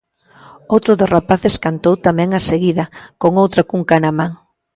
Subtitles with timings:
[0.73, 2.85] Outro dos rapaces cantou tamén a seguida,
[3.21, 4.31] con outra cunca na man.